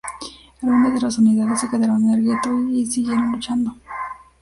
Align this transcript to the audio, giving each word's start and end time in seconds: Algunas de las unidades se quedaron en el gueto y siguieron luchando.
Algunas 0.63 0.95
de 0.95 1.01
las 1.01 1.19
unidades 1.19 1.61
se 1.61 1.69
quedaron 1.69 2.03
en 2.05 2.09
el 2.15 2.23
gueto 2.23 2.49
y 2.71 2.87
siguieron 2.87 3.33
luchando. 3.33 3.75